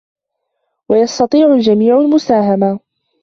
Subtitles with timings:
[0.89, 2.79] ويستطيع الجميعُ المساهمةَ.